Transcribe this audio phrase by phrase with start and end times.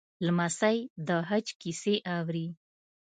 [0.25, 0.77] لمسی
[1.07, 2.47] د حج کیسې اوري.